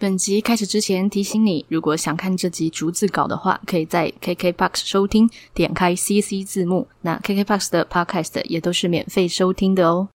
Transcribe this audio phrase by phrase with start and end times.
[0.00, 6.88] 本集开始之前提醒你，如果想看这集逐字稿的话，可以在 KKBOX 收听，点开 CC 字幕。
[7.02, 10.08] 那 KKBOX 的 Podcast 也都是免费收听的哦。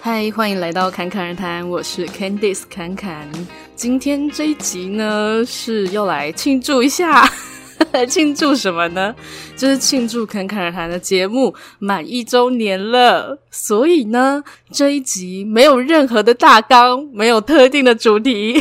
[0.00, 3.28] 嗨，欢迎来到侃侃而谈，我是 Candice 侃侃。
[3.74, 7.28] 今天这一集呢，是要来庆祝一下。
[7.94, 9.14] 来庆祝什么呢？
[9.56, 13.38] 就是庆祝侃侃而谈的节目满一周年了。
[13.50, 14.42] 所以呢，
[14.72, 18.60] 这一集没有任何的大纲，没有特定的主题，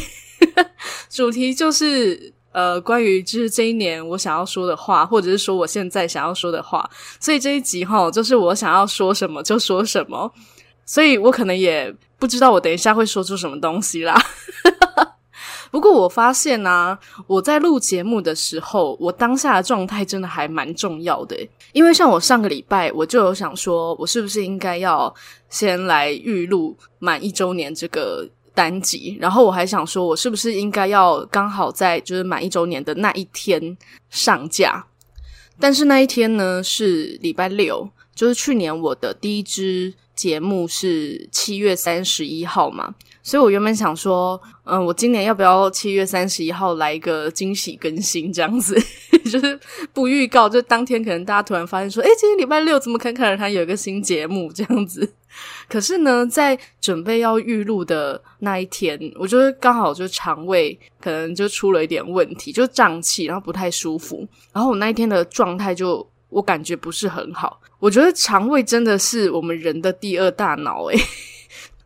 [1.09, 6.88] 主题就是呃，关于就是这一年我想要说的话，或者是说我现在想要说的话。
[7.20, 10.31] 所以这一集哈，就是我想要说什么就说什么。
[10.86, 14.16] 所以我可能也不知道我等一下会说出什么东西啦。
[15.73, 21.36] 不过我发现呢、啊，我在录节目的时候，我当下的状态真的还蛮重要的。
[21.72, 25.12] 因为像我上个礼拜，我就有想说，我是不是应该要
[25.50, 28.23] 先来预录满一周年这个
[28.54, 33.75] 单集，然后我还想说，我是不是应该要刚好在就是满一周年的那一天
[34.12, 34.86] 上架。
[35.59, 42.94] 但是那一天呢，是礼拜六，就是去年我的第一支节目是七月三十一号嘛。
[43.25, 48.78] 所以我原本想说，嗯、我今年要不要七月三十一号来一个惊喜更新这样子，
[49.31, 49.58] 就是
[49.94, 55.14] 不预告，就当天可能大家突然发现说，诶，今天礼拜六怎么侃侃而谈有一个新节目这样子。
[55.69, 64.28] 可是呢，在准备要预录的那一天，我觉得刚好就肠胃可能就出了一点问题，就胀气，然后不太舒服。
[64.52, 67.62] 然后我那一天的状态就我感觉不是很好。
[67.80, 70.98] 我觉得肠胃真的是我们人的第二大脑诶。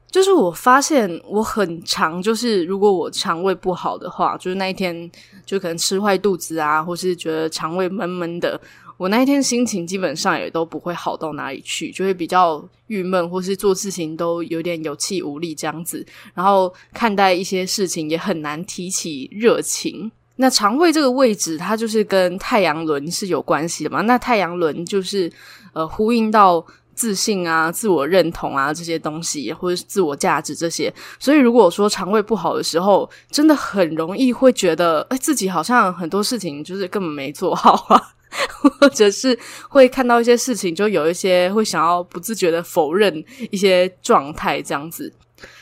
[0.10, 5.12] 就是我发现我很常，就是如果我肠胃不好的话，就是那一天
[5.46, 8.60] 就可能吃坏肚子啊，或是觉得肠胃闷闷的，
[8.96, 20.10] 我那一天心情基本上也都不会好到哪里去，就会比较郁闷，或是做事情都有点有气无力这样子，然后看待一些事情也很难提起热情。
[20.38, 24.02] 那肠胃这个位置，它就是跟太阳轮是有关系的嘛？
[24.02, 25.32] 那太阳轮就是
[25.74, 26.66] 呃呼应到。
[26.98, 38.02] 自信啊，自我认同啊，这些东西或者是自我价值这些，所以如果说肠胃不好的时候，真的很容易会觉得，哎，自己好像很多事情就是根本没做好啊，
[38.80, 39.38] 或者是
[39.70, 45.14] 会看到一些事情，就有一些会想要不自觉的否认一些状态这样子，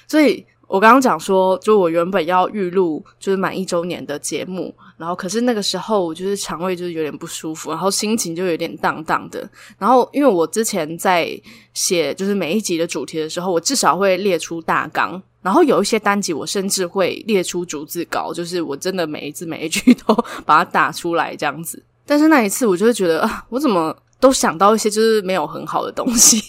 [0.08, 0.46] 所以。
[0.68, 9.48] 我刚刚讲说，就我原本要预录就是满一周年的节目，然后可是那个时候我就是肠胃就是有点不舒服，然后心情就有点荡荡的。
[9.78, 11.30] 然后因为我之前在
[11.74, 20.16] 写就是每一集的主题的时候，我至少会列出大纲，然后有一些单集我甚至会列出逐字稿，就是我真的每一字每一句都
[20.46, 21.82] 把它打出来这样子。
[22.06, 26.42] 但是那一次我就会觉得啊，我怎么都想到一些就是没有很好的东西。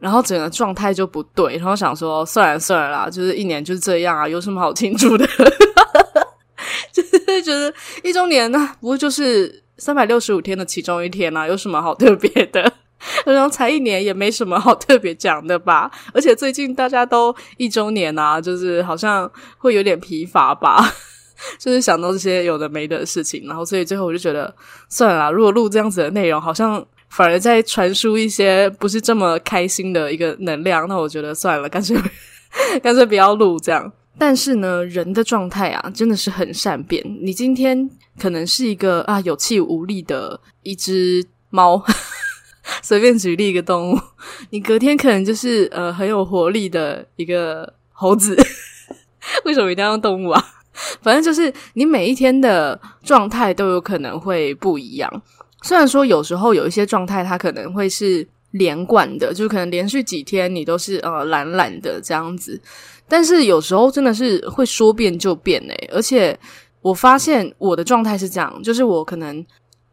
[0.00, 5.26] 然后整个状态就不对，然后想说算了算了啦，就是一年就是这样啊，有什么好庆祝的？
[6.92, 7.72] 就是觉得
[8.02, 12.72] 一周年呢，不过就是三百六十五天的其中一天啊，有什么好特别的？
[13.26, 15.90] 然后才一年，也没什么好特别讲的吧？
[16.12, 20.92] 而且最近大家都一周年啊，就是好像会有点疲乏吧？
[21.58, 24.54] 就是想到这些有的没的事情，然后所以最后我就觉得
[24.88, 26.86] 算了啦，如果录这样子的内容，好像。
[27.08, 31.96] 反而在传输一些不是这么开心的一个能量，那我觉得算了，干脆
[32.82, 33.90] 干脆不要录这样。
[34.18, 37.04] 但是呢，人的状态啊，真的是很善变。
[37.22, 37.88] 你今天
[38.20, 41.82] 可能是一个啊有气无力的一只猫，
[42.82, 44.00] 随便举例一个动物，
[44.50, 48.36] 你隔天可能就是呃很有活力的一个猴子。
[49.44, 50.44] 为什么一定要用动物啊？
[51.02, 55.22] 反正就是你每一天的状态都有可能会不一样。
[55.62, 62.60] 虽然说有时候有一些状态，它可能会是连贯的，就可能连续几天你都是呃懒懒的这样子，
[63.08, 66.38] 但是有时候真的是会说变就变诶，而且
[66.82, 69.44] 我发现我的状态是这样，就是我可能。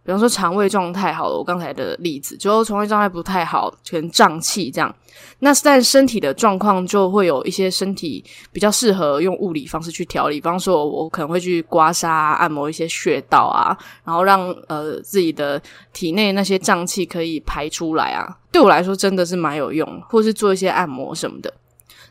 [0.06, 4.94] 比方说肠胃状态好了，我刚才的例子，就肠胃状态不太好，可能胀气这样。
[5.40, 15.60] 那但身体的状况就会有一些身体比较适合用物理方式去调理，比方说我可能会去刮痧、按摩一些穴道啊，然后让呃自己的
[15.92, 18.28] 体内那些胀气可以排出来啊。
[18.52, 21.52] 对我来说真的是蛮有用，或是做一些按摩什么的。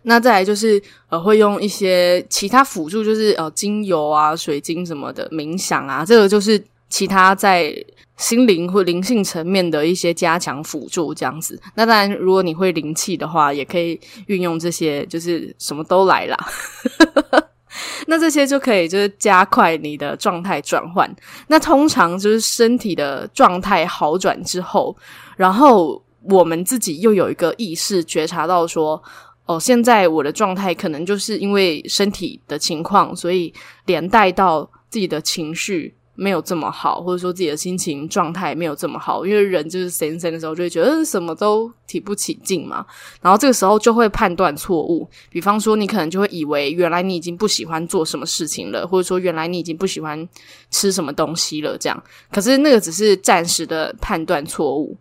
[0.03, 6.61] 那再来就是呃会用一些其他辅助，就是呃精油啊、水晶什么的，冥想啊，这个就是。
[6.95, 7.75] 其他在
[8.17, 11.61] 心灵或灵性层面的一些加强辅助，这样子。
[11.75, 16.39] 那当然，如果你会灵气的话，也可以运用这些，就是什么都来啦。
[18.07, 21.13] 那这些就可以就是加快你的状态转换。
[21.49, 24.97] 那通常就是身体的状态好转之后，
[25.37, 26.01] 然后
[26.31, 29.03] 我们自己又有一个意识觉察到说，
[29.47, 33.53] 哦，现在我的状态可能就是因为身体的情况，所以
[33.87, 39.27] 连带到自己的情绪没有这么好，或者说自己的心情状态没有这么好。
[39.27, 42.85] 因为人就是神神的时候，就会觉得什么都提不起劲嘛。
[43.21, 50.29] 然后这个时候就会判断错误，比方说你可能就会以为原来你已经不喜欢做什么事情了，或者说原来你已经不喜欢
[50.71, 51.77] 吃什么东西了。
[51.79, 54.97] 这样，可是那个只是暂时的判断错误。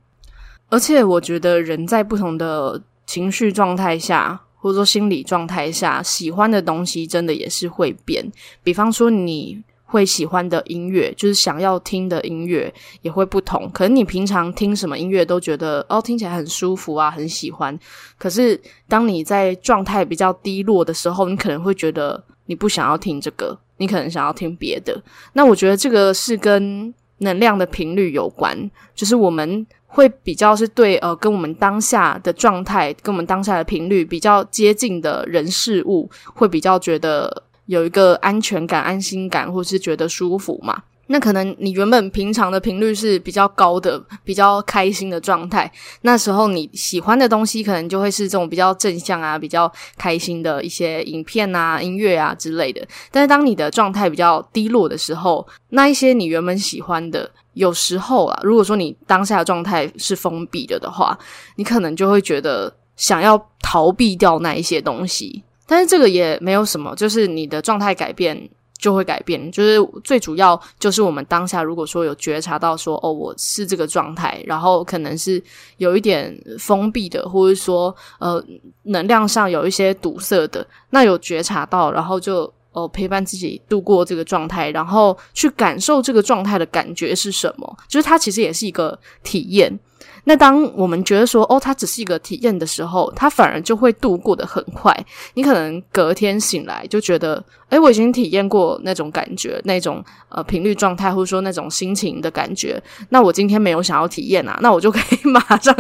[0.70, 8.26] 而且我觉得人在不同的情绪状态下，或者说心理状态下，喜欢的东西真的也是会变。
[8.64, 9.62] 比方说，你
[9.94, 12.74] 会喜欢的音乐，就是想要听的音乐
[13.04, 13.70] 也会不同。
[13.72, 17.78] 可能你平常听什么音乐都觉得哦，听起来很舒服啊，很喜欢。
[18.18, 25.00] 可是当你在状态比较低落的时候，你可能会觉得你不想要听这个，你可能想要听别的。
[25.34, 29.64] 那我觉得这个是跟能量的频率有关，就是我们。
[29.96, 40.84] 会比较是对呃，跟我们当下的状态，跟我们当下的频率比较接近的人事物，会比较觉得有一个安全感、安心感，或是觉得舒服嘛。
[41.08, 45.70] 那可能你原本平常的频率是比较高的，比较开心的状态，
[46.02, 52.82] 那时候你喜欢的东西可能就会是这种比较正向啊、比较开心的一些影片啊、音乐啊之类的。
[53.12, 61.16] 但是当你的状态比较低落的时候，那一些你原本喜欢的，有时候啊，如果说你当下的状态是封闭的的话，
[61.58, 65.44] 你可能就会觉得想要逃避掉那一些东西。
[65.68, 68.50] 但是这个也没有什么，就是你的状态改变。
[68.80, 75.42] 就会改变，就是最主要就是我们当下如果说有觉察到说哦，我是这个状态，然后可能是
[75.78, 78.44] 有一点封闭的，或者说呃
[78.82, 89.80] 能量上有一些堵塞的，那有觉察到，然后就哦陪伴自己度过这个状态，然后去感受这个状态的感觉是什么，就是它其实也是一个体验。
[90.26, 94.96] 那当我们觉得说，哦，它只是一个体验的时候，它反而就会度过得很快。
[95.34, 102.82] 你可能隔天醒来就觉得，诶，我已经体验过那种感觉，那种呃频率状态，或者说那种心情的感觉。
[103.10, 105.76] 那我今天没有想要体验啊，那我就可以 马上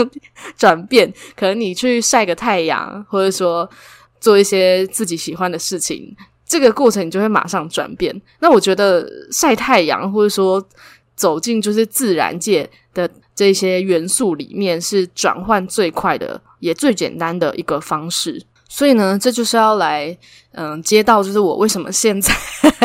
[0.57, 1.11] 转变。
[1.37, 3.69] 可能你去晒个太阳，或者说
[4.19, 6.13] 做一些自己喜欢的事情，
[6.45, 8.13] 这个过程你就会马上转变。
[8.41, 10.61] 那我觉得晒太阳，或者说
[11.15, 12.69] 走进就是自然界。
[13.35, 18.45] 这些元素里面是转换最快的，也最简单的一个方式。
[18.69, 20.17] 所以呢，这就是要来，
[20.53, 22.33] 嗯，接到就是我为什么现在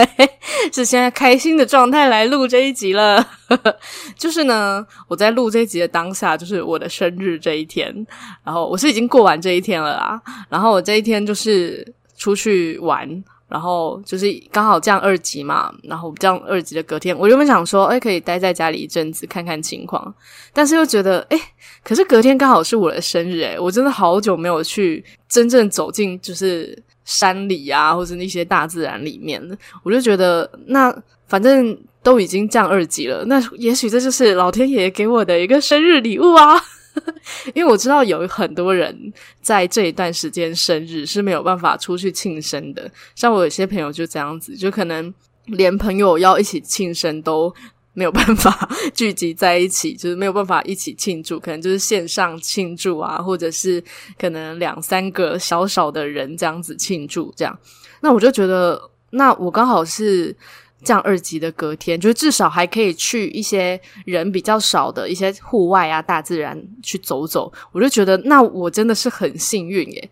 [0.71, 3.27] 是现在开心的状态来录这一集了。
[4.19, 8.07] 就是呢，我在录这一集的当下，就是我的生日这一天。
[8.45, 10.21] 然后我是已经过完这一天了啦。
[10.51, 13.25] 然后我这一天就是出去玩。
[13.49, 20.15] 然后就是刚好降二级嘛，然后降二级的隔天，我原本想说，哎，可以待在家里一阵子看看情况，
[20.53, 21.41] 但是又觉得，哎，
[21.83, 29.43] 可是隔天刚好是我的生日，哎，我真的好久没有去真正走进就是山里啊，或者那些大自然里面，
[29.83, 30.95] 我就觉得，那
[31.27, 36.63] 反正都已经降二级了，那也许这就是老天爷给我的一个生日礼物啊。
[37.55, 45.13] 因为我知道有很多人在这一段时间生日是没有办法出去庆生的，像我有些朋友就这样子，就可能
[45.47, 47.55] 连朋友要一起庆生都
[47.93, 53.83] 没有办法 聚集在一起，就是没有办法一起庆祝，可能就是线上庆祝啊，或者是
[54.19, 57.59] 可能两三个小小的人这样子庆祝，这样，
[58.01, 60.37] 那我就觉得，那我刚好是。
[60.83, 67.53] 降二级的隔天，就是至少还可以去一些人比较少的一些户外啊、大自然去走走。
[67.73, 70.11] 我就觉得，那我真的是很幸运耶。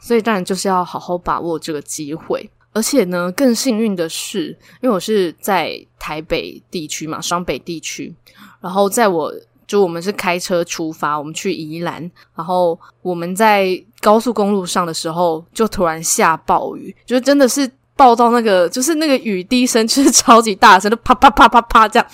[0.00, 2.50] 所以当然就是要好好把握这个机会。
[2.72, 4.48] 而且呢，更幸运的是，
[4.80, 8.14] 因为我是在台北地区嘛，双北地区。
[8.60, 9.32] 然后在我
[9.66, 17.70] 就我们是开车出发，我们去宜兰，然后我们在高速公路上的时候，就突然下暴雨，就真的是。
[17.98, 22.06] 爆到那个，就是那个雨滴声，就是超级大声，就啪啪啪啪啪这样，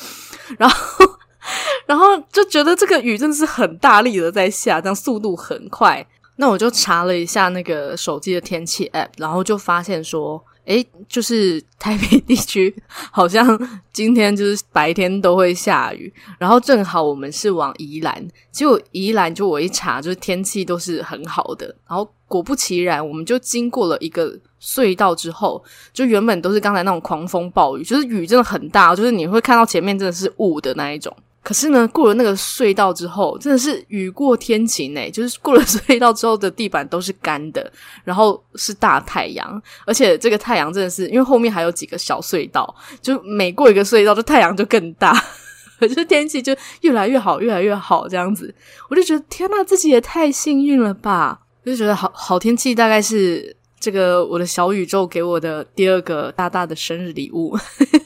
[0.57, 1.05] 然后，
[1.85, 6.05] 然后就觉得这个雨真的是很大力的在下，这样速度很快。
[6.37, 12.75] 那我就查了一下那个手机的天气 App，然后就发现说，诶，就是台北地区
[13.13, 13.47] 好像
[13.93, 24.39] 今天就是白天都会下雨，然后正好我们是往宜兰，结果宜兰就我一查，就是天气都是很好的，然后果不其然，我们就经过了一个。
[24.65, 31.15] 隧道之后，就原本都是刚才那种狂风暴雨，就是雨真的很大，就是你会看到前面真的是雾的那一种。
[31.43, 37.71] 可是呢，过了那个隧道之后，真的是雨过天晴诶，就是过了 隧道之后的地板都是干的，
[38.03, 45.13] 然后是大太阳，而且这个太阳真的是因为后面还有几个小隧道，就每过一个隧道，就太阳就更大，
[45.79, 48.55] 可是天气就越来越好，越来越好这样子，
[48.89, 51.41] 我就觉得天呐，自己也太幸运了吧。
[51.67, 57.55] 就觉得好好天气大概是这个我的小宇宙给我的第二个大大的生日礼物。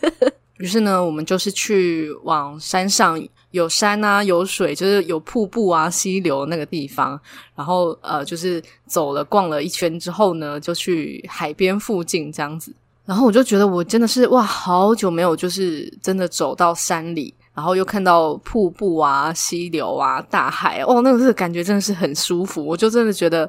[0.58, 3.16] 于是呢，我们就是去往山上，
[3.52, 7.18] 有山啊，有水，就是有瀑布啊、溪流那个地方。
[7.54, 12.74] 然后呃，就是走了逛了一圈之后呢，就去海边附近这样子。
[13.04, 22.66] 然后我就觉得我真的是哇，好久没有就是真的走到山里，然后又看到瀑布啊、溪流啊、大海，哦，那个是感觉真的是很舒服。
[22.66, 23.48] 我就真的觉得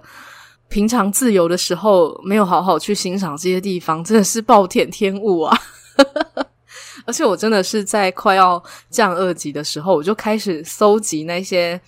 [0.69, 5.57] 平常自由的时候没有好好去欣赏这些地方，真的是暴殄天物啊。
[7.05, 11.79] 而且我真的是在快要降二级的时候，我就开始搜集那些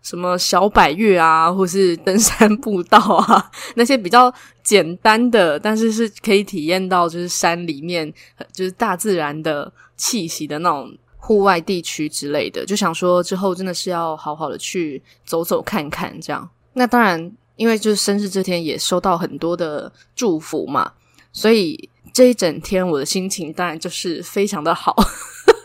[0.00, 8.10] 什么小百岳啊，或是登山步道啊， 那些比较简单的，但是是可以体验到就是山里面
[8.52, 16.48] 就是大自然的气息的那种户外地区之类的，就想说之后真的是要好好的去走走看看这样。
[16.72, 20.92] 那当然，因为就是生日这天也收到很多的祝福嘛，
[21.32, 21.88] 所以。
[22.12, 24.94] 这一整天，我的心情当然就是非常的好，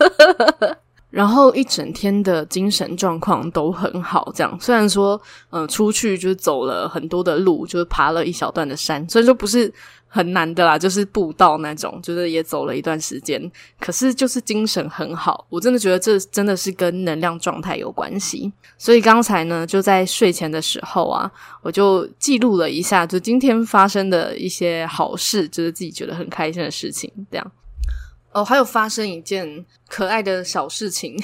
[1.09, 4.31] 然后一整天的精神状况都很好。
[4.35, 9.73] 这样，虽然说，嗯、出去就是走了很多的路，就是爬了一小段的山，所以说不是。
[10.11, 13.39] 很难的啦，就是步道那种，就是也走了一段时间，
[13.79, 15.45] 可是就是精神很好。
[15.49, 18.51] 我真的觉得这真的是跟能量状态有关系。
[18.75, 27.11] 所以刚才呢，就在睡前的时候啊，我就记录了一下，就今天发生的一些好事，就是自己觉得很开心的事情。
[27.29, 27.51] 这样
[28.31, 31.15] 哦，还有发生一件可爱的小事情，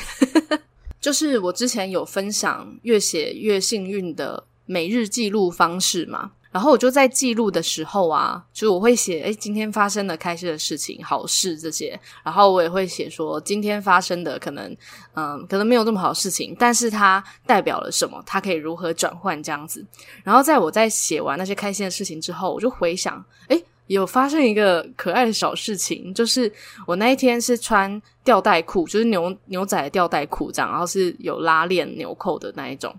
[0.99, 6.31] 就是我之前有分享越写越幸运的每日记录方式嘛。
[6.51, 11.99] 然后我就在记录的时候啊，就我会写，诶，今天发生的开心的事情、好事这些。
[12.23, 14.73] 然后我也会写说，今天发生的可能，
[15.15, 18.23] 嗯，可能没有这么好事情，但是它代表了什么？
[18.25, 19.85] 它可以如何转换这样子？
[20.23, 26.51] 然后在我在写完那些开心的事情之后，我就回想，诶，有发生一个可爱的小事情，就是
[26.87, 32.95] 我那一天是穿吊带裤，就是牛牛仔的吊带裤这样，然后是有拉链纽扣的那一种。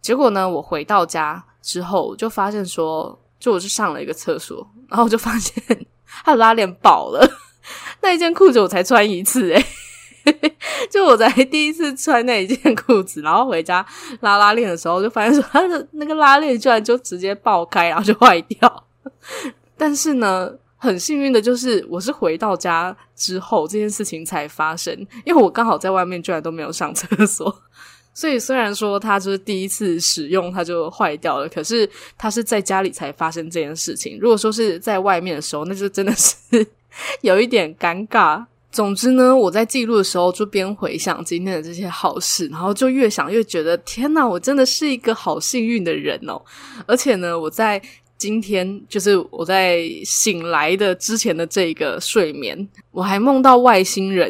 [0.00, 1.44] 结果呢，我回到家。
[1.60, 5.62] 之后就发现说，就我去上了一个厕所，然后就发现
[6.24, 7.28] 他的拉链爆了。
[8.00, 9.62] 那一件裤子我才穿一次诶，
[10.90, 13.84] 就我才第一次穿那一件裤子，然后回家
[14.20, 18.84] 拉拉链的时候，就发现说他的那个拉链居然就直接爆开，然后就坏掉。
[19.78, 24.92] 但是呢，很幸运的就是我是回到家之后这件事情才发生，
[25.24, 27.62] 因为我刚好在外面居然都没有上厕所。
[28.12, 34.18] 所以虽然说它就是第一次使用，它就坏掉了，可是它是在家里才发生这件事情。
[34.20, 36.34] 如果说是在外面的时候，那就真的是
[37.20, 38.44] 有一点尴尬。
[38.72, 46.42] 总之呢，我在记录的时候就边回想今天的这些好事，然后就越想越觉得天哪，我真的是一个好幸运的人哦！
[46.86, 47.80] 而且呢，我在
[48.18, 54.28] 今天就是我在醒来的之前的这个睡眠，我还梦到外星人，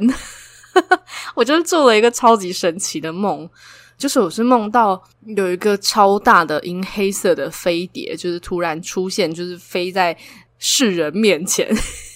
[1.35, 3.49] 我就是做了一个超级神奇的梦。
[3.97, 5.03] 就是我是梦到
[5.37, 10.17] 有一个超大的银黑色的飞碟，就是突然出现，就是飞在
[10.59, 11.69] 世人面前，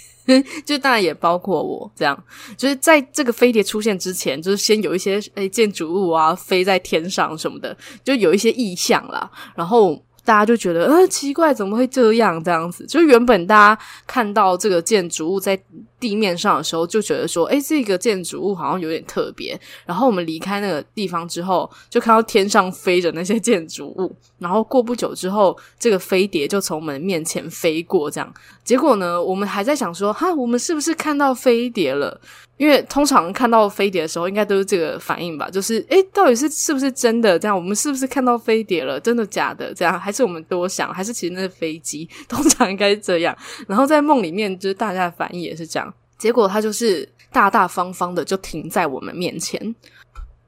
[0.64, 2.24] 就当然也包括我这样。
[2.56, 10.00] 就是在这个飞碟出现之前，就是先有一些诶建筑物啊飞在天上什么的，就有一些异象啦，然后。
[10.24, 12.42] 大家就觉得，呃，奇怪，怎么会这样？
[12.42, 15.60] 这样子，就原本大家看到这个建筑物在
[16.02, 19.56] 地面上的时候，就觉得说，诶，这个建筑物好像有点特别。
[19.86, 24.12] 然后我们离开那个地方之后，就看到天上飞着那些建筑物。
[24.40, 28.34] 然后过不久之后，这个飞碟就从我们面前飞过，这样。
[28.64, 32.20] 结果呢，我们还在想说，哈，我们是不是看到飞碟了？
[32.58, 35.50] 因为通常看到飞碟的时候，应该都是这个反应吧？
[35.50, 37.36] 就是，诶，到底是是不是真的？
[37.36, 39.00] 这样，我们是不是看到飞碟了？
[39.00, 39.74] 真的假的？
[39.74, 40.92] 这样，还是我们多想？
[40.94, 42.08] 还是其实那是飞机？
[42.28, 43.36] 通常应该是这样。
[43.66, 45.91] 然后在梦里面，就是大家的反应也是这样。
[46.22, 49.74] 结果他就是大大方方的就停在我们面前。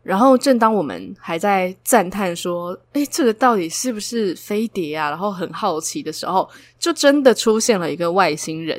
[0.04, 8.78] 然后，正当我们还在赞叹说：“诶，这个到底是不是飞碟啊？”然后很好奇的时候，就真的出现了一个外星人。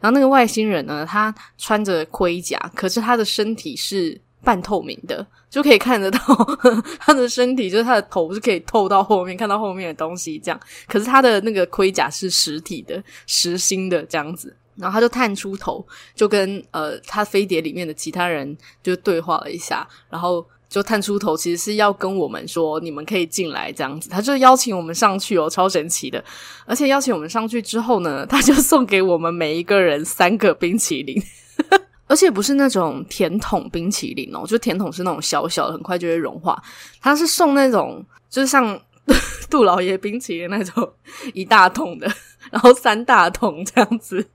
[0.00, 6.20] 然后那个外星人呢，他穿着盔甲，可是他的身体是半透明的，就可以看得到
[7.00, 10.60] 他的身体，就是他的头是可以透到后面，看到后面的东西这样。
[10.86, 14.54] 可是他的那个盔甲是实体的、实心的这样子。
[14.76, 20.46] 然后他就探出头，就跟呃他飞碟里面的其他人就对话了一下，然后。
[20.68, 24.10] 就探出头，其实是要跟我们说，你们可以进来这样子。
[24.10, 26.22] 他就邀请我们上去哦，超神奇的。
[26.66, 31.22] 而且邀请我们上去之后呢，他就送给我们每一个人三个冰淇淋，
[32.08, 36.60] 而且不是那种甜筒冰淇淋哦，就甜筒是那种小小的，很快就会融化。
[37.00, 38.78] 他是送那种，就是像
[39.48, 40.92] 杜老爷冰淇淋那种
[41.32, 42.12] 一大桶的，
[42.50, 44.28] 然后三大桶这样子，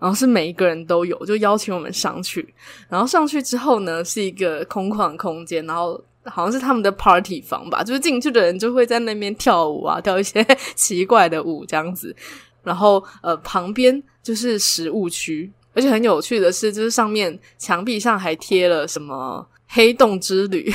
[0.00, 2.54] 然后是每一个人都有，就邀请我们上去。
[2.88, 12.14] 然后上去之后呢，是一个空旷空间，然后好像是他们的 party 房吧，就是进去的人就会在那边跳舞啊，跳一些奇怪的舞这样子。
[12.62, 20.72] 然后呃，旁边就是食物区，而且很有趣的是，就是上面墙壁上还贴了什么黑洞之旅。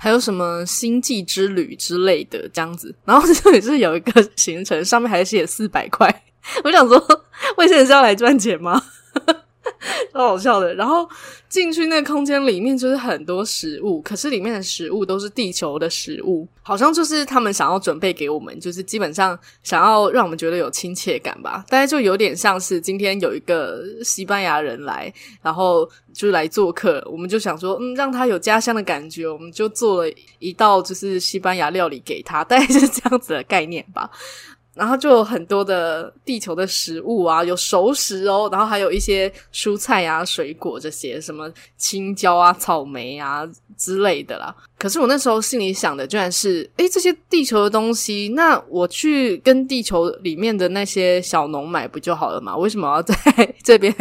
[0.00, 6.22] 还有什么星际之旅之类的这样子，然后这里是有一个行程，上面还写四百块。
[6.62, 6.98] 我想说，
[7.56, 8.80] 卫生是要来赚钱吗？
[10.12, 10.74] 超好笑的。
[10.74, 11.08] 然后
[11.48, 21.64] 进去那个空间里面，就是很多食物，可是里面的食物都是地球的食物，好像就是他们想要准备给我们，就是基本上想要让我们觉得有亲切感吧。
[21.68, 34.10] 大概就有点像是今天有一个西班牙人来，然后就来做客，我们就想说，嗯，让他有家乡的感觉，我们就做了一道就是西班牙料理给他， 大概是这样子的概念吧。
[34.78, 43.42] 然后就有很多的地球的食物啊，有熟食哦，然后还有一些蔬菜啊、水果这些，什么青椒啊、草莓啊
[43.76, 44.54] 之类的啦。
[44.78, 52.56] 可是我那时候心里想的居然是，诶，这些地球的东西，那我去跟地球里面的那些小农买不就好了嘛？
[52.56, 53.14] 为什么要在
[53.64, 53.92] 这边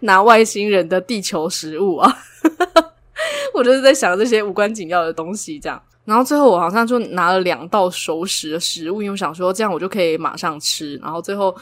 [0.00, 2.12] 拿外星人的地球食物啊？
[3.54, 5.80] 我就是在想这些无关紧要的东西，这样。
[6.04, 10.96] 然后最后我好像就拿了两道熟食的食物，因为我想说这样我就可以马上吃。
[10.96, 11.54] 然后最后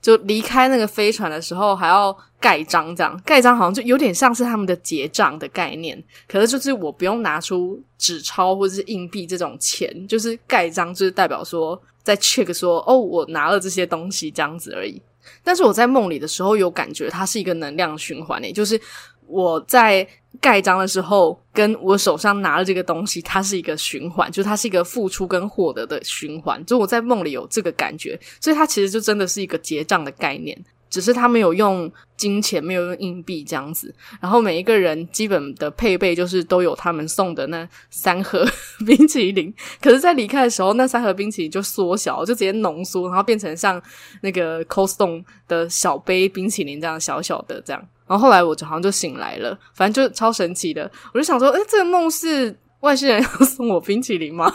[0.00, 6.02] 就离开那个飞船的时候还要盖章，这样盖章好像就有点像是他们的结账的概念。
[6.26, 15.00] 可是就是我不用拿出纸钞或者是硬币这种钱，就是盖章就是代表说在 check 说哦，我拿了这些东西这样子而已。
[15.44, 18.80] 但是我在梦里的时候有感觉它是一个能量循环诶，就是。
[19.28, 20.06] 我在
[20.40, 26.64] 盖章的时候，跟我手上拿了这个东西，它是一个循环，就是它是一个付出跟获得的循环。
[26.64, 30.64] 就我在梦里有这个感觉，所以它其实就真的是一个结账的概念。
[30.90, 33.94] 只是他没有用金钱，没有用硬币这样子。
[34.20, 38.46] 然后每一个人基本的配备就是都有他们送的那三盒
[38.86, 39.50] 冰淇淋。
[39.80, 43.80] 可是，在离开的时候，那三盒冰淇淋就缩小，就直接浓缩，然后变成像
[44.20, 47.82] 那个 coston 的小杯冰淇淋这样小小的这样。
[48.12, 50.82] 然后后来我就好像就醒来了，反正就超神奇的。
[51.14, 54.54] 我就想说，诶，这个梦是外星人要送我冰淇淋吗？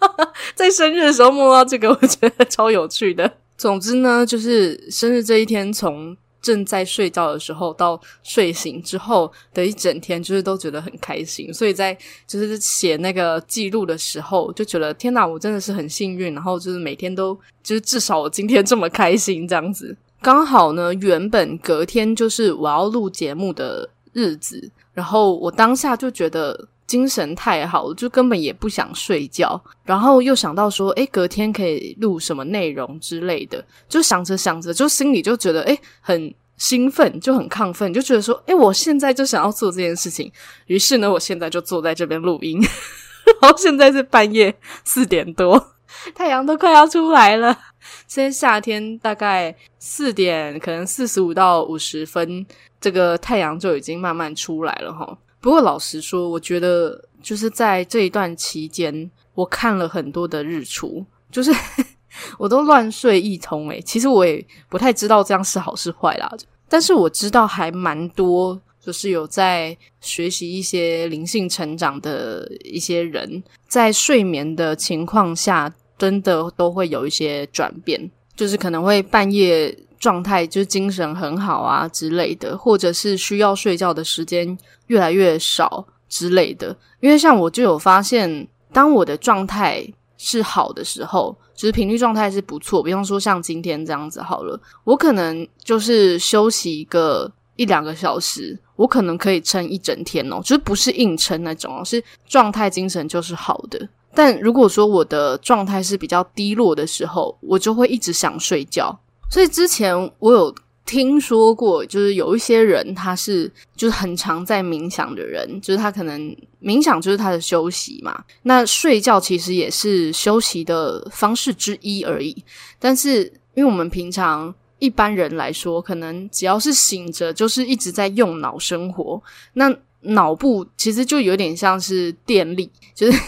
[0.56, 3.30] 在生日的时候梦到这个，我觉得超有趣的。
[3.58, 11.52] 总之呢，就是生日这一天，从正在睡觉的时候到睡醒之后的一整天，就是都觉得很开心。
[11.52, 11.94] 所以在
[12.26, 16.32] 就是写那个记录的时候，就觉得天哪，我真的是很幸运。
[16.32, 19.94] 然后就是每天都就是至少我今天这么开心这样子。
[20.24, 26.68] 刚好呢，原本隔天就是我要录节目的日子，然后我当下就觉得。
[26.86, 40.30] 精神太好了，就根本也不想睡觉，然后又想到说，诶，隔天可以录什么内容之类的，就想着想着，就心里就觉得，诶，很兴奋，就很亢奋，就觉得说，诶，我现在就想要做这件事情。
[40.66, 42.60] 于是呢，我现在就坐在这边录音，
[43.40, 45.72] 然后现在是半夜四点多，
[46.14, 47.58] 太阳都快要出来了。
[48.06, 52.44] 现在夏天大概四点，可能四十五到五十分，
[52.80, 55.18] 这个太阳就已经慢慢出来了哈。
[55.40, 61.52] 不过老实说，我觉得就是在这一段期间，我看了很多的日出，就是
[62.38, 63.80] 我都乱睡一通诶。
[63.82, 66.32] 其实我也不太知道这样是好是坏啦，
[66.68, 79.76] 但是我知道还蛮多，就是有在学习一些灵性成长的一些人，在睡眠的情况下，真的都会有一些转变，就是可能会半夜。
[80.00, 86.76] 状态就是精神很好啊之类的，或者是需要睡觉的时间越来越少之类的。
[87.00, 89.82] 因为像我就有发现，当我的状态
[90.18, 92.82] 是好的时候，就是频率状态是不错。
[92.82, 103.88] 比方说像今天这样子好了，我可能就是休息一个一两个小时，我可能可以撑一整天哦，就是不是硬撑那种哦，是状态精神就是好的。
[104.14, 108.96] 但如果说我的状态是比较低落的时候，我就会一直想睡觉。
[109.30, 110.54] 所以之前我有
[110.86, 118.22] 听说过，就是有一些人他是就是很常在冥想的人，就是他可能冥想就是他的休息嘛。
[118.42, 122.36] 那睡觉其实也是休息的方式之一而已。
[122.78, 123.24] 但是
[123.54, 129.20] 因为我们平常一般人来说，可能只要是醒着，就是一直在用脑生活，
[129.54, 133.18] 那脑部其实就有点像是电力，就是。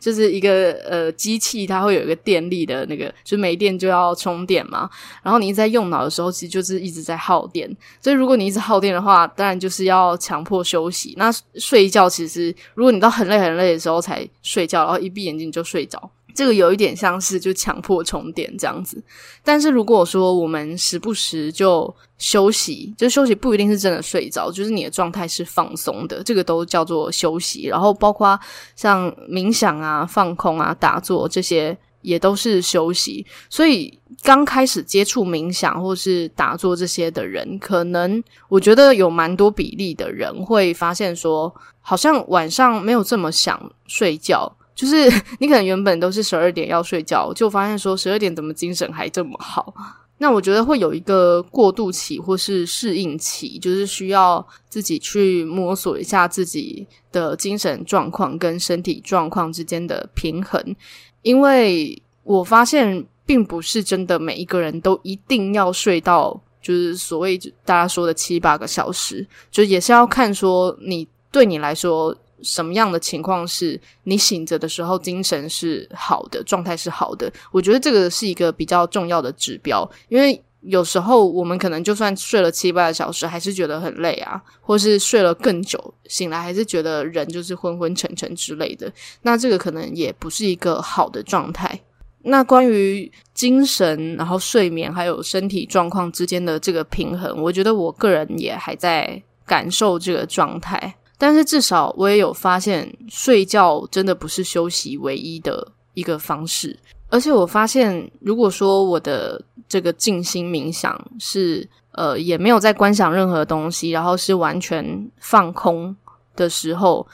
[0.00, 4.88] 就是一个呃机器，它会有一个电力的那个，就没电就要充电嘛。
[5.22, 7.68] 然后你一直在用脑的时候，其实就是一直在耗电。
[8.00, 11.14] 所以如果你一直耗电的话，当然就是要强迫休息。
[11.16, 19.02] 那睡一觉其实，如果你到很累很累的时候才睡觉，然后一闭眼睛就睡着，这个有一点像是就强迫充电这样子，
[19.42, 27.66] 但是如果说我们时不时就休息，就休息不一定是真的睡着，就是你的状态是放松的，这个都叫做休息。
[27.66, 28.38] 然后包括
[28.76, 33.24] 像冥想啊、放空啊、打坐这些，也都是休息。
[33.48, 44.56] 所以刚开始接触冥想或是打坐这些的人，可能我觉得有蛮多比例的人会发现说，好像晚上没有这么想睡觉。
[44.76, 45.10] 就是
[45.40, 49.74] 你可能原本都是十二点要睡觉，就发现说十二点怎么精神还这么好？
[50.18, 60.76] 那我觉得会有一个过渡期或是适应期，就是需要自己去摸索一下自己的精神状况跟身体状况之间的平衡。
[61.22, 72.14] 因为我发现并不是真的每一个人都一定要睡到就是所谓大家说的七八个小时，就也是要看说你对你来说。
[72.46, 77.30] 什么样的情况是你醒着的时候精神是好的，状态是好的？
[77.50, 88.92] 我觉得这个是一个比较重要的指标，因为有时候我们可能就算睡了七八个小时，还是觉得很累啊，或是睡了更久，醒来还是觉得人就是昏昏沉沉之类的。
[89.22, 91.80] 那这个可能也不是一个好的状态。
[92.28, 100.96] 那关于精神、然后睡眠还有身体状况之间的这个平衡，我觉得我个人也还在感受这个状态。
[101.18, 106.78] 但是至少我也有发现，睡觉真的不是休息唯一的一个方式。
[107.08, 115.96] 而且我发现，如果说我的这个静心冥想是呃也没有在观想任何东西，然后是完全放空
[116.34, 117.06] 的时候，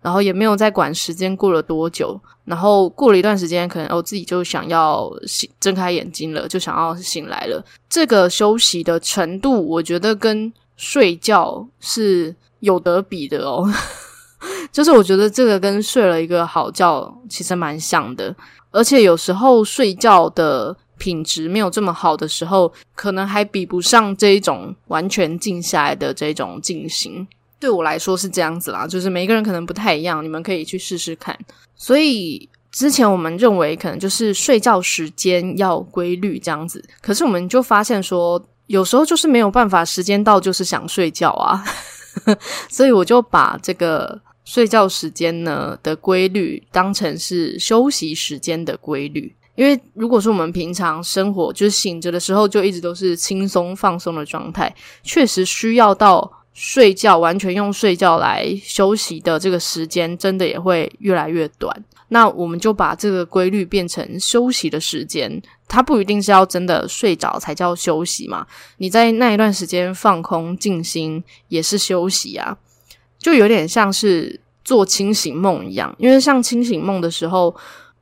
[0.00, 7.64] 然后也没有在管时间过了多久，然后过了一段时间，可能我自己就想要醒，睁开眼睛了，就想要醒来了。
[7.88, 12.34] 这个休息的程度，我觉得跟睡觉是。
[12.66, 13.64] 有得比的哦，
[14.72, 18.34] 就是我觉得这个跟睡了一个好觉其实蛮像的，
[18.72, 27.26] 而且有时候睡觉的品质没有这么好的时候，可能还比不上这一种完全静下来的这种静心。
[27.58, 31.36] 对我来说是这样子啦，就是每一个人可能不太一样，你们可以去试试看。
[31.74, 41.64] 所以之前我们认为可能就是睡觉时间要规律这样子，可是我们就发现说，有时候就是没有办法，时间到就是想睡觉啊。
[42.68, 61.84] 所以我就把这个睡觉时间呢的规律当成是休息时间的规律，因为如果说我们平常生活就是醒着的时候就一直都是轻松放松的状态，确实需要到睡觉完全用睡觉来休息的这个时间，真的也会越来越短。
[62.08, 68.46] 那我们就把这个规律变成休息的时间，它不一定是要真的睡着才叫休息嘛。
[68.78, 72.56] 你在那一段时间放空静心也是休息啊，
[73.18, 75.94] 就有点像是做清醒梦一样。
[75.98, 77.54] 因为像清醒梦的时候，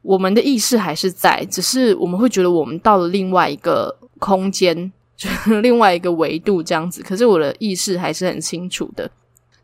[0.03, 7.03] 我们的意识还是在，只是我们会觉得我们到了另外一个空间，就是另外一个维度这样子。
[7.03, 9.11] 可是我的意识还是很清楚的。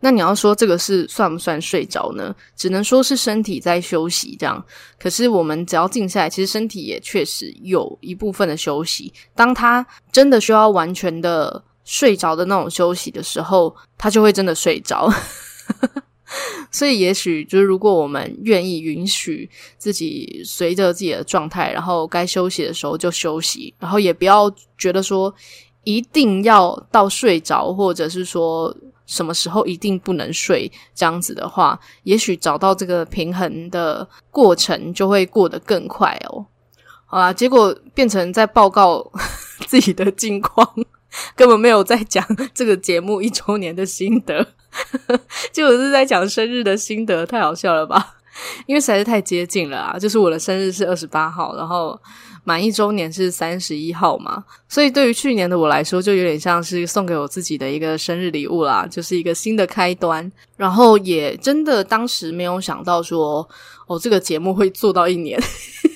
[0.02, 2.34] 那你要说这个是算不算睡着呢？
[2.56, 4.64] 只能说是身体在休息这样。
[4.98, 9.12] 可是我们只要静下来，其实身体也确实有一部分的休息。
[9.34, 15.12] 当他真的需要完全的睡着的那种休息的时候，他就会真的睡着。
[16.72, 25.34] 所以也许就是如果我们愿意允许自己随着自己的状态，然后该休息的时候就休息，然后也不要觉得说
[25.84, 28.74] 一定要到睡着，或者是说。
[29.10, 30.70] 什么时候一定不能睡？
[30.94, 36.46] 这样子的话，也许找到这个平衡的过程就会过得更快哦。
[37.06, 39.04] 好啦，结果变成在报告
[39.66, 40.64] 自己的近况，
[41.34, 44.46] 根本没有在讲这个节目一周年的心得，
[45.50, 48.14] 结果是在讲生日的心得，太好笑了吧？
[48.66, 49.98] 因为实在是太接近了啊！
[49.98, 52.00] 就是我的生日是二十八号，然后。
[52.44, 60.30] 满一周年是三十一号嘛，所以对于去年的我来说，就有点像是送给我自己的一个生日礼物啦，就是一个新的开端。
[60.56, 63.48] 然后也真的当时没有想到说，
[63.86, 65.40] 哦，这个节目会做到一年，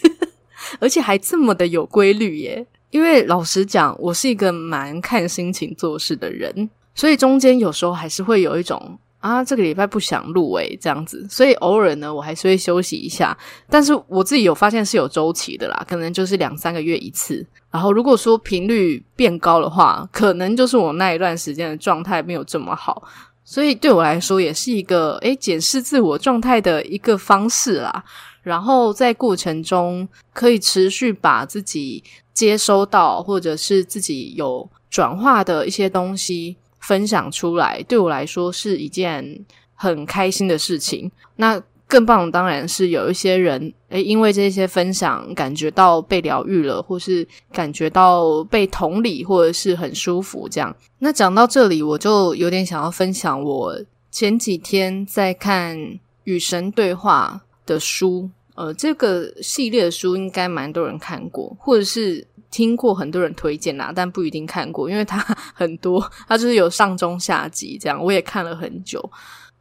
[0.81, 2.67] 而且还这么的有规律耶。
[2.91, 8.99] 因为老实讲，我是一个蛮看心情做事的人，所以中间有时候还是会有一种。
[9.25, 13.35] 啊，这个礼拜不想录诶，这样子，所以偶尔呢，我还是会休息一下。
[13.71, 17.47] 但是我自己有发现是有周期的啦，可能就是两三个月一次。
[17.71, 23.03] 然后如果说频率变高的话，可能就是我那一段时间的状态没有这么好。
[23.45, 28.05] 所以对我来说，也是一个诶检视自我状态的一个方式啦。
[28.43, 36.59] 然后在过程中，可以持续把自己接收到，或者是自己有转化的一些东西。
[36.87, 39.45] 分享出来对我来说是一件
[39.75, 41.11] 很开心的事情。
[41.37, 50.75] 那更棒的当然是有一些人，诶，因为这些分享感觉到被疗愈了，或是感觉到被同理，或者是很舒服这样。
[50.99, 53.79] 那讲到这里，我就有点想要分享我
[54.11, 55.79] 前几天在看
[56.25, 58.31] 《与神对话》的书。
[58.57, 65.19] 呃，这个系列的书应该蛮多人看过，或者是听过很多人推荐啦，但不一定看过，因为它
[65.53, 69.11] 很多，它就是有上中下集这样，我也看了很久。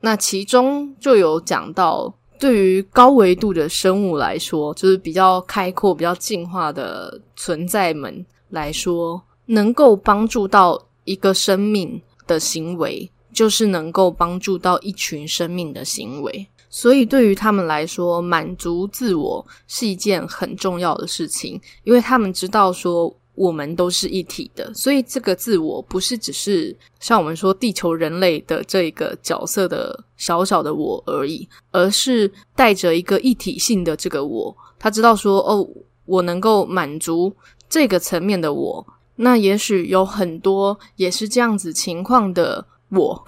[0.02, 16.48] 那其中就有讲到，对于高维度的生物来说，就是比较开阔、比较进化的存在们来说，能够帮助到一个生命的行为，就是能够帮助到一群生命的行为。
[16.76, 24.74] 所以，对于他们来说，满足自我是一件很重要的事情，因为他们知道说我们都是一体的。
[24.74, 34.58] 所以，这个自我不是只是像我们说地球人类的这个角色的小小的我而已，而是带着一个一体性的这个我。
[34.80, 35.70] 他知道说，哦，
[36.06, 37.32] 我能够满足
[37.70, 38.84] 这个层面的我，
[39.18, 43.24] 那也许有很多也是这样子情况的我。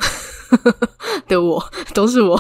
[1.28, 1.62] 的我
[1.96, 2.40] 都是我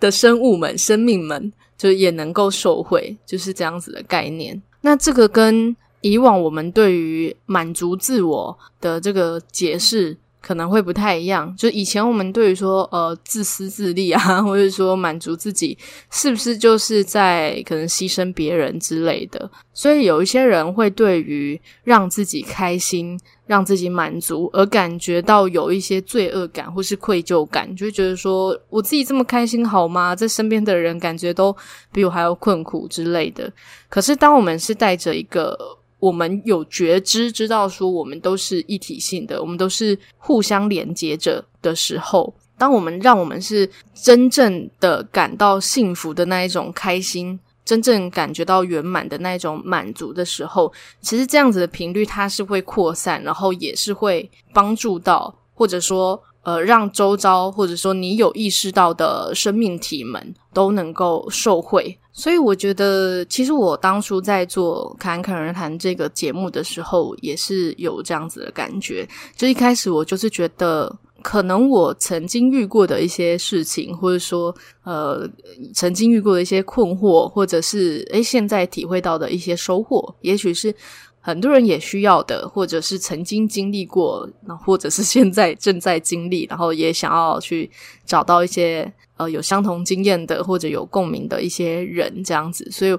[0.00, 4.60] 的生物们、生命们，就也能够受惠，就是这样子的概念。
[4.80, 10.16] 那这个跟以往我们对于满足自我的这个解释。
[10.40, 15.76] 可能会不太一样，就以前我们对于说，呃，自私自利啊， 或者说满足自己，
[16.10, 19.50] 是不是就是在可能牺牲别人之类的？
[19.72, 30.14] 所以有一些人会对于让自己开心、让自己满足而感觉到有一些罪恶感或是愧疚感，就会觉得说，我自己这么开心好吗？
[30.16, 31.54] 在身边的人感觉都
[31.92, 33.52] 比我还要困苦之类的。
[33.88, 35.56] 可是当我们是带着一个
[35.98, 56.22] 我们有觉知，知道说我们都是一体性的，我们都是互相连接着的时候，当我们让我们是真正的感到幸福的那一种开心，真正感觉到圆满的那一种满足的时候，其实这样子的频率它是会扩散，然后也是会帮助到，或者说。
[56.42, 69.06] 呃，让周遭或者说你有意识到的生命体们都能够受惠，所以我觉得，其实我当初在做《侃侃而谈》这个节目的时候，也是有这样子的感觉。
[69.36, 75.28] 就一开始我就是觉得，可能我曾经遇过的一些事情，或者说呃，
[75.74, 80.74] 曾经遇过的一些困惑，或者是诶，现在体会到的一些收获，也许是。
[81.20, 87.70] 很多人也需要的，或者是曾经经历过，那或者是现在正在经历，然后也想要去
[88.06, 92.96] 找到一些呃有相同经验的或者有共鸣的一些人，这样子，所以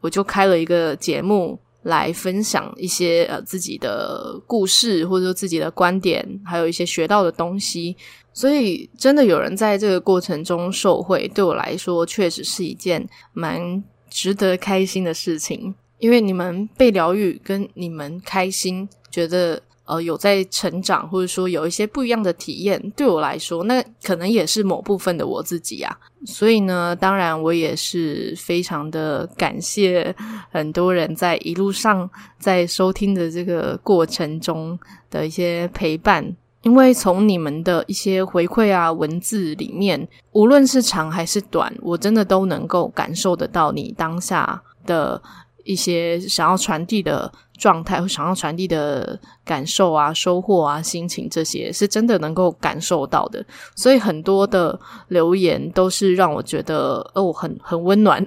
[0.00, 7.96] 我就开了一个节目来分享一些呃自己的故事，或者说自己的观点，还有一些学到的东西。
[8.32, 15.74] 所以真的有人在这个过程中受惠，对我来说确实是一件蛮值得开心的事情。
[15.98, 25.98] 因为你们被疗愈，跟你们开心，觉得呃有在成长，或者说有一些不一样的体验，对我来说，那可能也是某部分的我自己啊。
[26.24, 30.14] 所以呢，当然我也是非常的感谢
[30.50, 32.08] 很多人在一路上
[32.38, 34.78] 在收听的这个过程中
[35.10, 45.20] 的一些陪伴，因为从你们的一些回馈啊、文字里面，无论是长还是短，我真的都能够感受得到你当下的。
[45.68, 53.44] 一些想要传递的状态，或想要传递的感受啊、收获啊、心情，这些是真的能够感受到的。
[53.76, 58.24] 所以很多的留言都是让我觉得哦，很很温暖，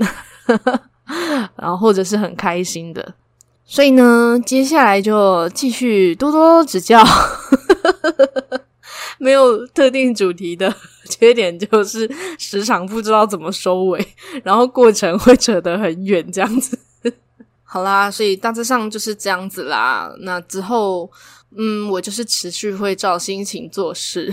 [1.57, 3.15] 然后或者是很开心的。
[3.65, 7.03] 所以呢，接下来就继续多多指教。
[9.17, 10.71] 没有特定主题的
[11.09, 14.05] 缺点就是时常不知道怎么收尾，
[14.43, 16.77] 然后过程会扯得很远，这样子。
[17.73, 20.13] 好啦，所以大致上就是这样子啦。
[20.19, 21.09] 那之后，
[21.55, 24.29] 嗯，我就是持续会照心情做事。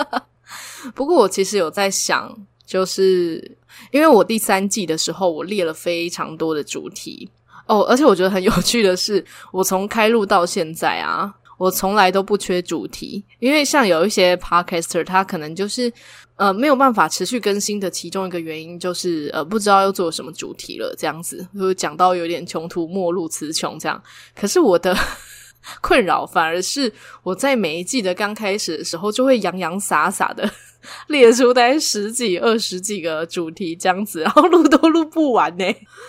[0.94, 3.58] 不过我其实有在想，就是
[3.90, 7.30] 因为我第三季的时候，我列了非常多的主题
[7.66, 13.24] 哦，而且我觉得很有趣的是，我从开录到现在啊，我从来都不缺主题。
[13.38, 15.92] 因为像有一些 podcaster，他可能就是。
[16.38, 24.02] 呃，没有办法持续更新的其中一个原因就是，呃，不知道要做什么主题了，这样子，就讲到有点穷途末路词穷这样。
[24.38, 24.94] 可是我的
[25.80, 26.92] 困扰反而是，
[27.22, 30.46] 我在每一季的刚开始的时候，就会洋洋洒洒的
[31.08, 35.64] 列出大概十几、二十几个主题这样子，然后录都录不完呢，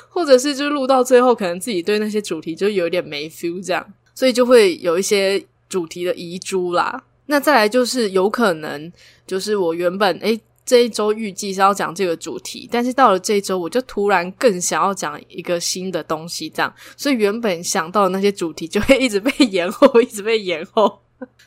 [0.09, 7.03] 或者是就录到最后，可能自己对那些主题就有点没 feel 这样，所以就会有一些主题的遗珠啦。
[7.27, 8.91] 那再来就是有可能，
[9.27, 20.99] 就是我原本诶这一周预计是要讲这个主题，但是到了这一周，我就突然更想要讲一个新的东西，这样，所以原本想到的那些主题就会一直被延后， 一直被延后，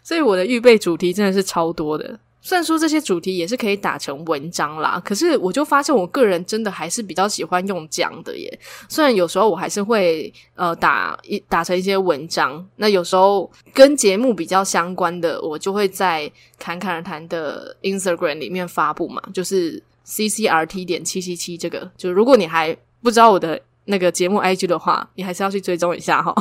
[0.05, 2.21] 所以我的预备主题真的是超多的。
[2.43, 8.59] 虽然说这些主题也是可以打成文章啦，可是我就发现我个人真的还是比较喜欢用讲的耶。
[8.89, 21.91] 虽然有时候我还是会呃打一打成一些文章，那有时候跟节目比较相关的，我就会在侃侃而谈的 Instagram 里面发布嘛，就是 CCRT 点七七七这个。
[21.97, 23.61] 就如果你还不知道我的。
[23.87, 26.35] 那个节目 IG 的话，你还是要去追踪一下哈。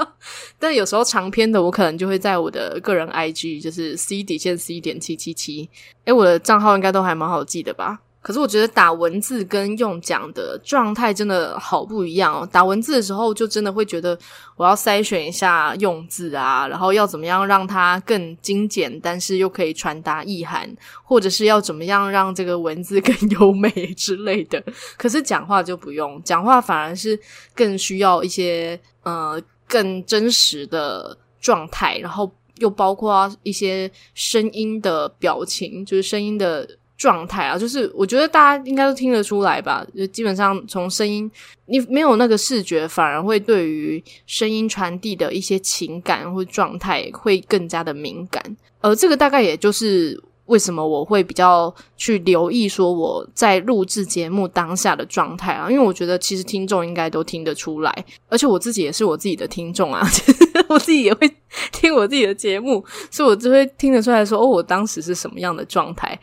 [0.58, 5.68] 但有时候长篇的，我可能就会在我的个人 IG，就是 C 底线 C 点七七七。
[6.04, 8.00] 诶，我的账号应该都还蛮好记的吧？
[8.26, 12.48] 可是我觉得打文字跟用讲的状态真的好不一样哦。
[12.50, 14.18] 打文字的时候，就真的会觉得
[14.56, 20.68] 我要筛选一下用字啊，然后要怎么样让它更精简，但是又可以传达意涵，
[21.04, 24.60] 或者是要怎么样让这个文字更优美之类的。
[24.96, 27.16] 可是讲话就不用，讲话反而是
[27.54, 36.68] 更需要一些呃更真实的状态，然后又包括一些声音的表情，就是声音的。
[36.96, 39.86] 状态啊，就是我觉得大家应该都听得出来吧。
[39.96, 41.30] 就基本上从声音，
[41.66, 48.42] 你没有那个视觉，反而会对于声音传递的一些情感或状态会更加的敏感。
[48.80, 60.06] 而这个大概也就是为什么我会比较去留意说我在录制节目当下的状态啊，因为我觉得其实听众应该都听得出来，而且我自己也是我自己的听众啊，
[60.68, 61.28] 我自己也会
[61.72, 66.16] 听我自己的节目，所以我就会听得出来说，哦，我当时是什么样的状态。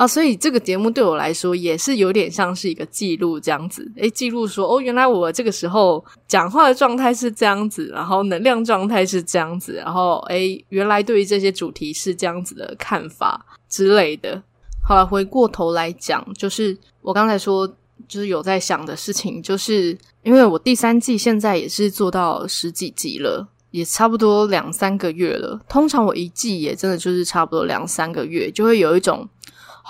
[0.00, 14.42] 啊，所以这个节目对我来说也是有点像是一个记录这样子，诶，记录说哦，原来我这个时候讲话的状态是这样子，然后能量状态是这样子，然后诶，原来对于这些主题是这样子的看法之类的。
[14.82, 17.68] 好了，回过头来讲，就是我刚才说，
[18.08, 25.60] 就是有在想的事情，就是因为我第三季现在也是做到十几集了，也差不多两三个月了。
[25.68, 29.28] 通常我一季也真的就是差不多两三个月，就会有一种。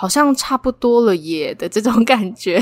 [0.01, 2.59] 好像差不多了耶的这种感觉。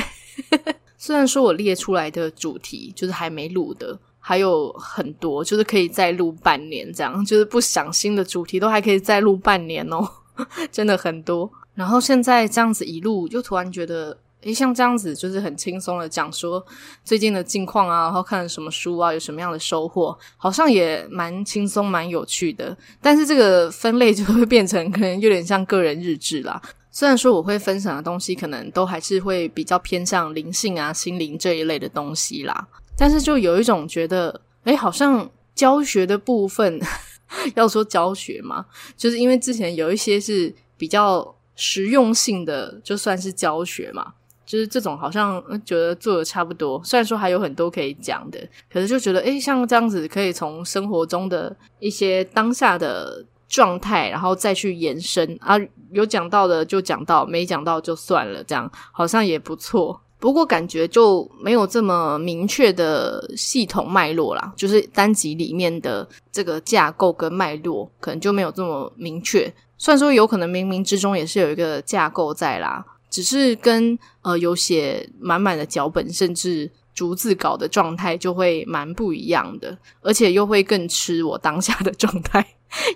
[0.99, 10.05] 虽然说我列出来的主题就是还没录的，还有很多，就是可以再录半年这样，就是不想新的主题都还可以再录半年哦，
[10.69, 11.49] 真的很多。
[11.75, 16.65] 然后现在这样子一录，就突然觉得，诶，像这样子就是很轻松的讲说
[17.03, 22.75] 最近的近况啊，然后看了什么书啊，有什么样的收获，好像也蛮轻松蛮有趣的。
[23.01, 26.61] 但是这个分类就会变成可能有点像个人日志啦。
[26.91, 36.79] 虽然说我会分享的东西可能都还是会比较偏向灵性啊、心灵这一类的东西啦，但是就有一种觉得，诶，好像教学的部分，
[37.55, 38.65] 要说教学嘛，
[38.97, 44.13] 就是因为之前有一些是比较实用性的，就算是教学嘛，
[44.49, 46.81] 就是这种好像觉得做的差不多。
[46.83, 48.39] 虽然说还有很多可以讲的，
[48.73, 53.23] 可是就觉得，诶，像这样子可以从生活中的一些当下的。
[53.51, 55.57] 状态，然后再去延伸啊，
[55.91, 59.99] 有讲到的就讲到，没讲到就算了，这样好像也不错。
[60.19, 69.51] 不过感觉就没有这么明确的系统脉络啦，就是单集里面的这个架构跟脉络，可能就没有这么明确。
[69.79, 82.45] 虽然说有可能冥冥之中也是有一个架构在啦，只是跟呃有写满满的脚本，甚至逐字稿的状态就会蛮不一样的，而且又会更吃我当下的状态。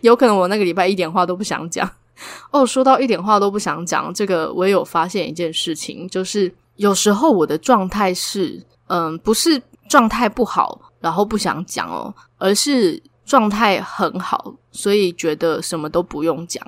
[0.02, 1.90] 有可能我那个礼拜一点话都不想讲
[2.52, 2.66] 哦。
[2.66, 16.62] 说到一点话都不想讲，这个我也有发现一件事情，就是有时候我的状态是，嗯，不是状态不好，然后不想讲哦，而是状态很好，所以觉得什么都不用讲。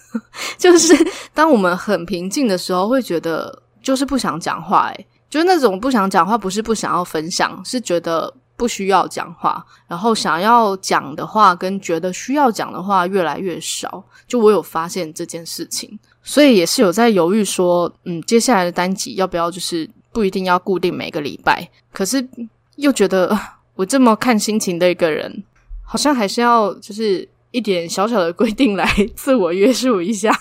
[0.58, 0.94] 就是
[1.32, 8.34] 当我们很平静的时候，会觉得就是不想讲话，诶，就是那种不想讲话，不是不想要分享，是觉得。
[8.56, 14.00] 不需要讲话，然后想要讲的话跟觉得需要讲的话越来越少。
[14.28, 21.68] 就我有发现这件事情，所以也是有在犹豫说，嗯，接下来的单集要不要就是不一定要固定每个礼拜。
[21.92, 22.24] 可是
[22.76, 23.36] 又觉得
[23.74, 25.42] 我这么看心情的一个人，
[25.82, 28.84] 好像还是要就是一点小小的规定来
[29.14, 30.32] 自我约束一下。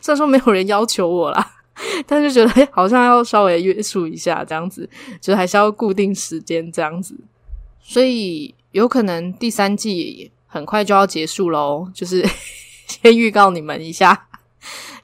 [0.00, 1.54] 虽然说没有人要求我啦。
[2.08, 4.88] 但是觉得，好像要稍微约束一下，这样子，
[5.20, 7.14] 就还是要固定时间这样子。
[7.80, 12.26] 所以有可能第三季很快就要结束喽，就是
[12.88, 14.26] 先预告你们一下，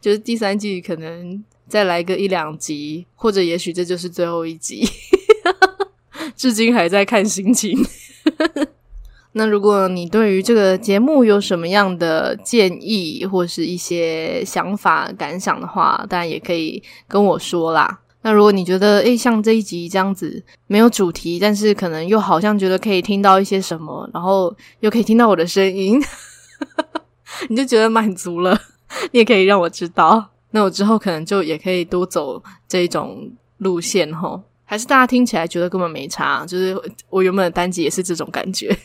[0.00, 4.84] 就是第三季可能再来个一两集，或者也许这就是最后一集，
[6.34, 7.78] 至今还在看心情。
[9.36, 17.98] 那如果你对于这个节目有什么样的建议或是一些想法感想的话，当然也可以跟我说啦。
[18.22, 26.00] 那如果你觉得，诶，像这一集这样子没有主题，但是可能又好像觉得可以听到一些什么，然后又可以听到我的声音，
[27.50, 28.58] 你就觉得满足了，
[29.10, 30.30] 你也可以让我知道。
[30.52, 34.40] 那我之后可能就也可以多走这种路线齁。
[34.64, 36.74] 还是大家听起来觉得根本没差，就是
[37.10, 38.76] 我原本的单集也是这种感觉，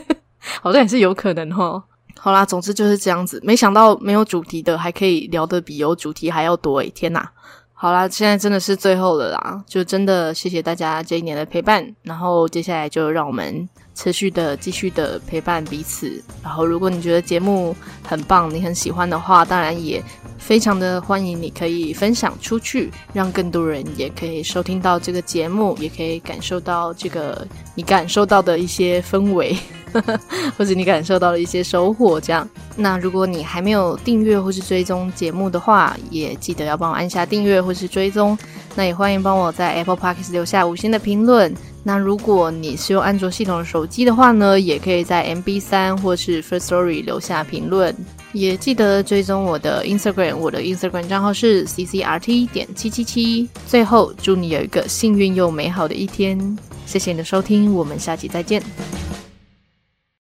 [0.62, 1.82] 好像也是有可能哈。
[2.18, 3.40] 好啦，总之就是这样子。
[3.44, 7.30] 没想到没有主题的还可以聊得比有主题还要多诶，天哪！
[7.72, 11.94] 好啦，现在真的是最后了啦，就真的谢谢大家这一年的陪伴。
[12.02, 16.22] 然后接下来就让我们持续的继续的陪伴彼此。
[16.44, 17.74] 然后如果你觉得节目
[18.04, 20.00] 很棒，你很喜欢的话，当然也。
[20.38, 27.44] 非常的欢迎，你可以分享出去，让更多人也可以收听到这个节目，也可以感受到这个
[27.74, 29.56] 你感受到的一些氛围，
[30.56, 32.20] 或者你感受到的一些收获。
[32.20, 38.38] 这样，那如果你还没有订阅或是追踪节目的话，也记得要帮我按下订阅或是追踪。
[38.76, 41.52] 那也欢迎帮我在 Apple Podcast 留下五星的评论。
[41.88, 47.94] 那如果你是用安卓系统的手机的话呢，也可以在 MB 三或是 First Story 留下评论。
[48.32, 53.48] 也记得追踪我的 Instagram，我的 Instagram 账号是 ccrt 点七七七。
[53.68, 56.58] 最后，祝你有一个幸运又美好的一天。
[56.86, 58.60] 谢谢你的收听，我们下期再见。